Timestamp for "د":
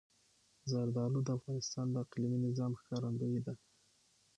1.23-1.29, 1.91-1.95